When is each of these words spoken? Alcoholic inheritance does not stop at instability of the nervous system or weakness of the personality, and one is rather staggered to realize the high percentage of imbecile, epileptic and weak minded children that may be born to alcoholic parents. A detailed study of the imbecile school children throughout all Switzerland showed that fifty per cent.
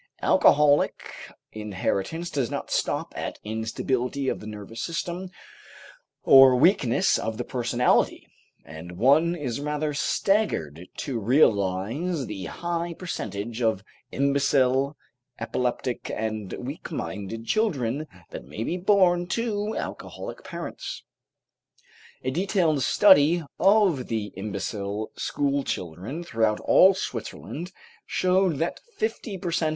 Alcoholic 0.23 1.03
inheritance 1.51 2.31
does 2.31 2.49
not 2.49 2.71
stop 2.71 3.13
at 3.15 3.37
instability 3.43 4.29
of 4.29 4.39
the 4.39 4.47
nervous 4.47 4.81
system 4.81 5.29
or 6.23 6.55
weakness 6.55 7.19
of 7.19 7.37
the 7.37 7.43
personality, 7.43 8.25
and 8.65 8.93
one 8.93 9.35
is 9.35 9.59
rather 9.61 9.93
staggered 9.93 10.87
to 10.97 11.19
realize 11.19 12.25
the 12.25 12.45
high 12.45 12.95
percentage 12.95 13.61
of 13.61 13.83
imbecile, 14.11 14.97
epileptic 15.39 16.09
and 16.09 16.53
weak 16.53 16.91
minded 16.91 17.45
children 17.45 18.07
that 18.31 18.43
may 18.43 18.63
be 18.63 18.77
born 18.77 19.27
to 19.27 19.75
alcoholic 19.77 20.43
parents. 20.43 21.03
A 22.23 22.31
detailed 22.31 22.81
study 22.81 23.43
of 23.59 24.07
the 24.07 24.33
imbecile 24.35 25.11
school 25.15 25.61
children 25.63 26.23
throughout 26.23 26.59
all 26.61 26.95
Switzerland 26.95 27.71
showed 28.07 28.57
that 28.57 28.79
fifty 28.97 29.37
per 29.37 29.51
cent. 29.51 29.69